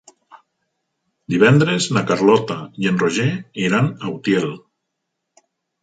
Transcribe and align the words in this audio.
Divendres 1.33 1.87
na 1.99 2.03
Carlota 2.13 2.57
i 2.85 2.91
en 2.93 2.99
Roger 3.05 3.29
iran 3.71 3.95
a 4.01 4.15
Utiel. 4.19 4.53